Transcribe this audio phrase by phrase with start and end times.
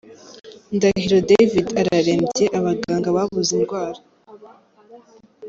[0.75, 3.99] Ndahiro David ararembye, abaganga babuze indwara.